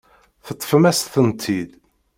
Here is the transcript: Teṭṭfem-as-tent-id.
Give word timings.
Teṭṭfem-as-tent-id. 0.45 1.71